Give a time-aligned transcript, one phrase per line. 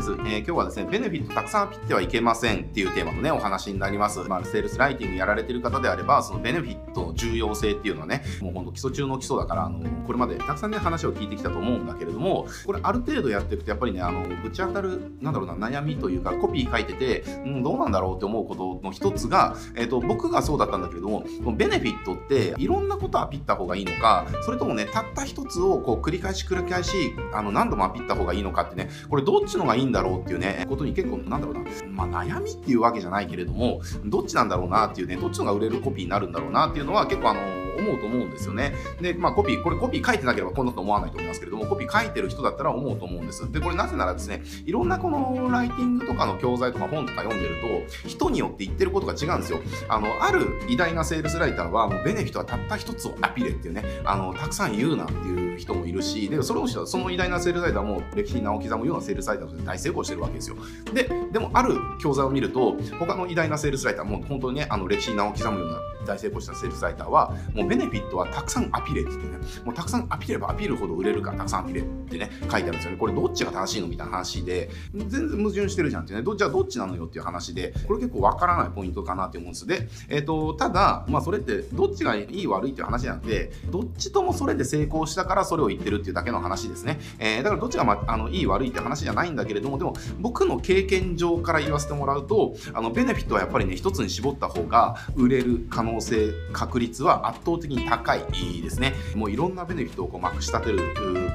[0.00, 0.12] です。
[0.12, 4.20] えー、今日はですね、ベネフィットたくさんアピってはいけませんっていうテーマのね、お話になります。
[4.20, 31.60] まあ、セールスライティングやられてる方であれば、そのベネフィットの重要性っていうのはね、もうほんと基礎中の基礎だから、あの、これまでたくさんね、話を聞いてきたと思うんだけれども、これある程度やっていくと、やっぱりね、あの、ぶち当たる、なんだろうな、悩みというか、コピー書いてて、うん、どうなんだろうって思うことの一つが、えっ、ー、と、僕がそうだったんだけれども、このベネフィットっていろんなことアピった方がいいのか、それともね、たった一つをこう繰り返し繰り返し、あの、何度もアピった方がいいのかってね、これどっちのがいいんだろうっていうね、ことに結構、なんだろうな、
[31.90, 37.40] まあ悩みっていうわけじゃないけれども、どっちなんだろうなっていうね、どっちのが売れるコピーになるんだろうなっていういうのは結構あの、
[37.80, 38.74] 思うと思うんですよね。
[39.00, 43.50] で、まあコピー、これコピー書いてなければこんなこと思わないと思いますけれども、コピー書いてる人だったら思うと思うんです。
[43.50, 49.60] で、これなぜならですね、いろんなこのライティングとかの教材とか本とか読んでると、人によって言ってることが違うんですよ。
[49.88, 60.56] あの、ある偉大なセールスライターは、もうベネフィットはたった一つをアピレっていうね、あの、たくさん言うなっていう人もいるし、で、その人はその偉大なセールスライターも歴史に名を刻むようなセールスライターとして大成功してるわけですよ。
[60.92, 72.96] で、でもある教材を見ると、他の偉大なセールスライターも本当にね、あの歴史に名を刻むような大成功したセールスライターは、もうベネフィットはたくさんアピレって言ってね、もうたくさんアピればアピるほど売れるからたくさんアピレってね、書いてあるんですよね。
[72.96, 79.66] これどっちが正しいのみたいな話で、全然矛盾してるじゃんってね、どじゃあどっちなのよっていう話で、これ結構わからないポイントかなって思うんです。
[79.66, 87.00] で、えっ、ー、と、ただ、まあそれってどっちがいい悪いっていう話じゃなくて、どっちともそれで成功したからそれを言ってるっていうだけの話ですね。
[87.18, 98.20] えー、だからどっちが、まあ、のいい悪いって話じゃないんだけれども、でも僕の経験上から言わせてもらうと、あのベネフィットはやっぱりね、一つに絞った方が売れる可能性、確率は圧倒的に高い
[98.62, 98.94] ですね。
[99.16, 100.78] もういろんなベネフィットをこうまくし立てる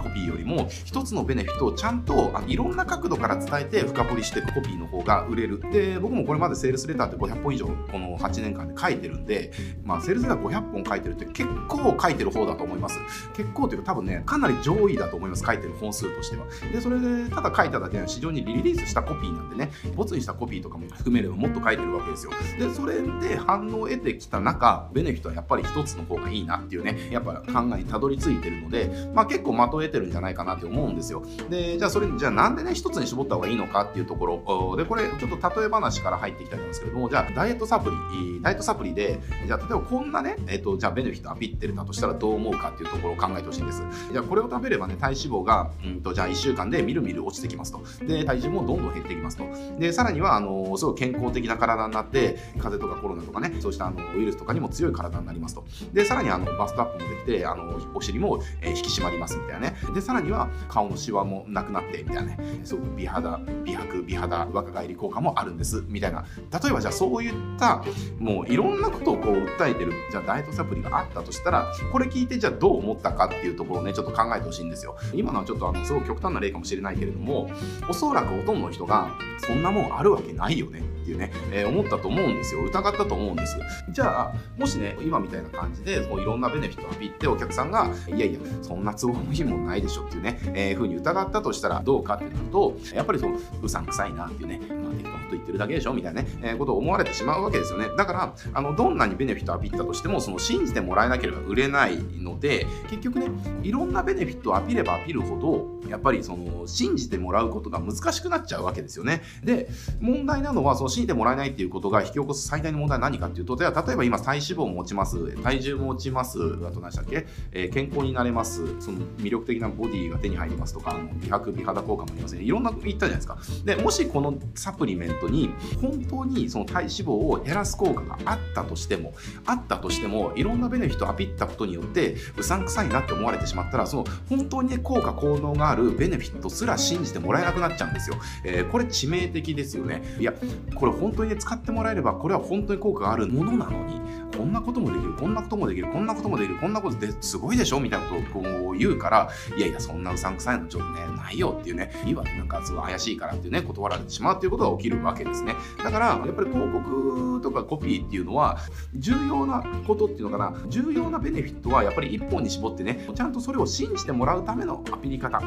[0.01, 5.61] コピーよりも、一つのベネフィットをちゃんとあいろんな角度から伝えて深掘りしていくコピーの方が売れる。
[5.71, 9.51] で、僕もこれまでセールスレターって500本以上この8年間で書いてるんで、
[9.83, 12.99] まあ、セールスレター500本書いてるって結構書いてる方だと思います。
[13.35, 15.43] 結構というか分ね、かなり上位だと思います。
[15.45, 16.45] 書いてる本数としては。
[16.71, 22.31] で、それでただ書いただけは市場にリリースしたコピーなんでね、ボツにしたコピーとかも含めればもっと書いてるわけですよ。
[22.59, 31.23] で、それで反応を得てきた中、ベネフィットはやっぱり一つの方がいいなっていうね、やっぱ考えにたどり着いてるので、まあ結構的を得てるんじゃないかなって思うんですよ。
[31.49, 43.83] で、じゃあそれ、じゃあなんでね、一つに絞った方がいいのかっていうところ、で、これちょっと例え話から入っていきたいんですけれども、じゃあダイエットサプリ、ダイエットサプリで、じゃあ例えばこんなね、えっ、と、じゃあベネフィットアピってるだとしたらどう思うかっていうところを考えてほしいんです。
[44.11, 47.81] じゃあこれを食べればね、体脂肪が、うんと、じゃあ1週間でみるみる落ちてきますと。
[48.05, 49.45] で、体重もどんどん減ってきますと。
[49.79, 55.63] で、さらには、あの、すごい健康的な体になって、風邪とかコロナとかね、そうしたあのウイルスとかにも強い体になりますと。
[55.93, 59.75] で、さらにあのバストアップもできて、あのお尻も、え、引き締まりますみたいなね。
[59.93, 62.39] で、さらには顔のシワもなくなって、みたいなね。
[62.63, 66.25] すごく美肌、美白、美肌、若返り効果もあるんです、みたいな。
[66.51, 67.83] 例えばじゃあそういった、
[68.19, 74.95] もういろんなことをこう訴えてる、じゃあダイエットサプリがあったとしたら、これ聞いてじゃあどう思ったかっていうところをね、ちょっと考えてほしいんですよ。
[75.13, 77.49] 今のはちょっとあの、すごく極端な例かもしれないけれども、
[77.89, 82.61] おそらくほとんどの人が、そんなもんあるわけないよねっていうね、えー、思ったと思うんですよ。
[82.63, 83.57] 疑ったと思うんです。
[83.91, 97.89] じゃあ、もしね、今みたいな感じで、こういろんなベネフィットを浴びて、お客さんが、いやいや、そんな都合のいいもんないでしょっていうね、えー、ふうに疑ったとしたらどうかっていうと、やっぱりその、うさんくさいなっていうね、まあ、適当なこと言ってるだけでしょみたいなね、えー、ことを思われてしまうわけですよね。
[97.95, 103.27] だから、あの、どんなにベネフィットを浴びったとしても、その、信じてもらえなければ売れないので、結局ね、
[103.65, 109.23] いろんなベネフィットを浴びれば浴びるほど、やっぱりその、信じてもらうことが難しくなっちゃうわけですよね。
[109.43, 122.43] で、問題なのは、その、信じてもらえないっていうことが引き起こす最大の問題は何かっていうと、例えば今体脂肪も落ちます、体重も落ちます、あと何でしたっけ、えー、健康になれます、その魅力的なボディが手に入りますとか、美白、美肌効果もありますね。
[122.43, 123.37] いろんな言ったじゃないですか。
[123.65, 125.49] で、もしこのサプリメントに
[125.81, 129.13] 本当にその体脂肪を減らす効果があったとしても、
[129.45, 138.17] あったとしても、いろんなベネフィットをアピったことによって、うさんくさいなって思われてしまうまったら、その本当にね、効果、効能があるベネフィットすら信じてもらえなくなっちゃうんですよ。
[138.43, 140.03] えー、これ致命的ですよね。
[140.19, 140.33] いや、
[140.75, 144.01] これ本当にね、使ってもらえれば、これは本当に効果があるものなのに、
[144.37, 155.55] こんなこともできる、こんなこともできる、こんなこともできる、こんなことですごいでしょみたいなことをこう言うから、いやいや、そんなうさんくさいのちょっとね、ないよっていうね、いいわ、なんかすごい怪しいからっていうね、断られてしまうっていうことが起きるわけですね。
[155.83, 158.59] だから、やっぱり広告とかコピーっていうのは、
[158.95, 165.41] 重要なことっていうのかな、重要なベネフィットはやっぱり一本に絞ってね、ちゃんとそれを信じてもらうためのアピり方を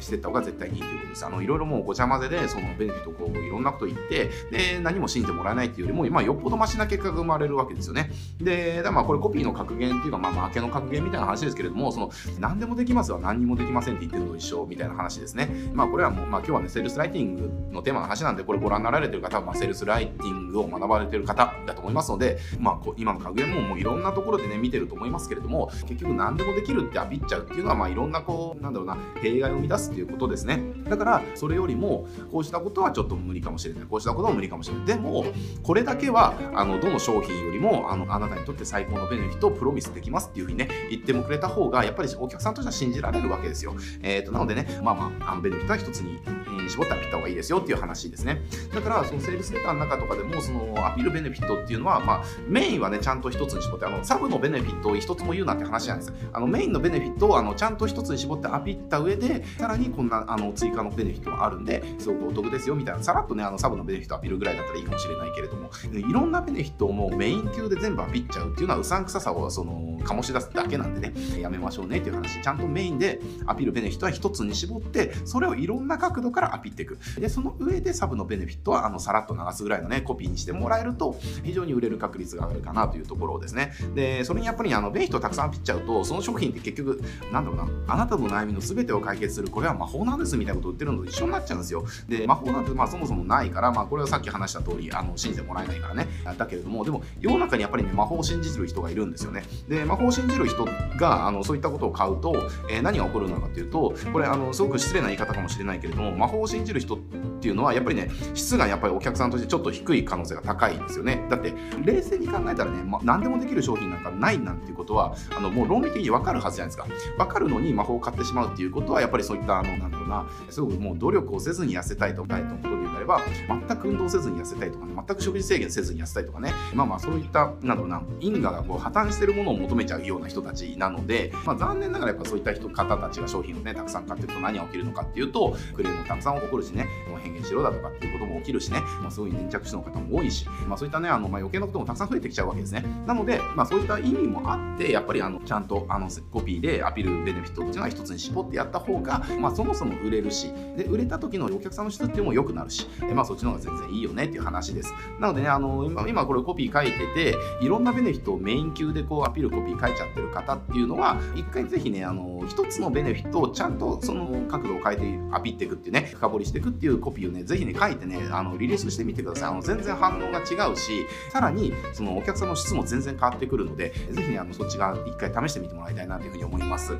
[0.00, 1.26] していった方が絶対にいいということです。
[1.26, 8.10] あの、いろいろもうごちゃ混ぜで、そのベネフィットをこう、いろんなこと言って、で、何も信じてもらえないっていうよりも、今よっぽどマシな結果が生まれるわけですよね。
[8.40, 15.48] で、だまあこれコピーの格言っていうか、まあ、マーケの格言みたいな話ですけれども、その、何でもできますは何にもできませんって言ってるのと一緒みたいな話ですね。
[15.72, 30.60] まあこれはもう、まあ今日はね、セールスライティングのテーマの話なんで、これご覧になられてる方は、まあ、セールスライティングを学ばれてる方だと思いますので、まあ今の格言ももういろんなところでね、見てると思いますけれども、結局何でもできるってアピっちゃうっていうのは、まあいろんなこう、なんだろうな、弊害を生み出すっていうことですね。
[30.88, 33.84] だから、それよりも、こうしたことはちょっと無理かもしれない。
[33.84, 34.86] こうしたことも無理かもしれない。
[34.86, 35.24] でも、
[35.62, 43.74] これだけは、あの、どの商品よりも、あの、あなたにとって最高のベネフィットをプロミスできますっていうふうにね、言ってもくれた方が、やっぱりお客さんとしては信じられるわけですよ。
[44.02, 46.20] えっ、ー、と、なのでね、まあまあ、あのベネフィットは一つに、
[46.68, 48.42] 絞ったらピった方がいいですよっていう話ですね。
[48.74, 56.12] だから、そのセールスレターの中とかでも、そのアピールベネフィットっていうのは、まあ、メインはね、ちゃんと一つに絞って、あの、サブのベネフィットを一つも言うなって話なんです。
[56.32, 76.98] あの、メインのベネフィットを、あの、ちゃんと一つに絞ってアピった上で、さらにこんな、あの、追加のベネフィットがあるんで、すごくお得ですよみたいな、さらっとね、あの、サブのベネフィットアピールぐらいだったらいいかもしれないけれども、いろんなベネフィットをもうメイン級で全部アピっちゃうっていうのは、うさんくささを、その、醸し出すだけなんでね、やめましょうねっていう話、ちゃんとメインでアピールベネフィットは一つに絞って、それをいろんな角度からアピっていく。
[77.18, 83.72] で、その上でサブのベネフィットは、あの、さらっと流すぐらいのね、コピーにしてもらえると、非常に売れる確率が上がるかなというところですね。
[83.94, 87.02] で、それにやっぱり、あの、ベネフィットをたくさんアピっちゃうと、その商品って結局、
[87.32, 91.84] なんだろうな、あなたの悩みの全てを解決する、これは魔法なんですみたいなことを言ってるのと一緒になっちゃうんですよ。
[92.08, 96.06] で、魔法なんて、まあ、そもそもないから、まあ、これはさっき話した通り、あの、信じてもらえないからね。
[96.36, 99.44] だけれども、でも、世の中にやっぱりね、魔法を信じる人がいるんですよね。
[99.68, 100.64] で、魔法を信じる人
[100.98, 102.34] が、あの、そういったことを買うと、
[102.70, 106.98] えー、何が起こるのかというと、これ、あの、すごく失礼な言い方かもしれないけれども、魔法を信じる人っ
[107.40, 111.26] ていうのは、やっぱりね、質がやっぱりお客さんとしてちょっと低い可能性が高いんですよね。
[111.30, 111.54] だって、
[111.84, 117.14] 冷静に考えたらね、ま、何でもできる商品なんかないなんていうことは、あの、もう論理的にわかるはずじゃないですか。
[117.18, 142.84] わかるのに魔法を買ってしまうっていうことは、やっぱりそういった、あの、なんだろうな、すごくもう努力をせずに痩せたいとか、とことで言うなれば、全く運動せずに痩せたいとかね、全く食事制限せずに痩せたいとかね、まあまあそういった、なんだろうな、因果がこう破綻してるものを求めちゃうような人たちなので、まあ残念ながらやっぱそういった人方たちが商品をね、たくさん買ってると何が起きるのかっていうと、クレームもたくさん起こるしね、もう変幻しろだとかっていうことも起きるしね、まあそうい粘着質の方も多いし、まあそういったね、あの、まあ余計なこともたくさん増えてきちゃうわけですね。
[143.06, 154.92] なので、まあそういった意味もあって、やっぱりあの、ちゃんとあの、コピーでアピールベネフィットっていうのは一つに絞ってやった方が、まあそもそも売れるし、で、売れた時のお客さんの質っていうのも良くなるし、まあそっちの方が全然いいよねっていう話です。
[155.20, 169.50] なのでね、あの、今、今これコピー書いてて、いろんなベネフィットをメイン級でこうアピールコピー書いちゃってる方っていうのは、一回ぜひね、あの、一つのベネフィットをちゃんとその角度を変えてアピっていくっていうね、深掘りしていくっていうコピーをね、ぜひね、書いてね、あの、リリースしてみてください。
[169.50, 176.92] あの、全然反応が違うし、さらに、そのお客さんの質も全然変わってくるので、ぜひね、あの、そっち側一回試してみてもらいたいなというふうに思います。